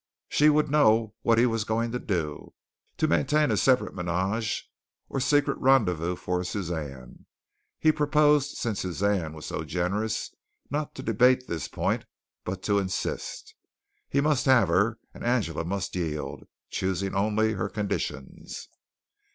[0.29, 2.55] She would know what he was going to do,
[2.97, 4.61] to maintain a separate ménage,
[5.07, 7.27] or secret rendezvous for Suzanne.
[7.77, 10.33] He proposed since Suzanne was so generous
[10.71, 12.05] not to debate this point,
[12.43, 13.53] but to insist.
[14.09, 18.69] He must have her, and Angela must yield, choosing only her conditions.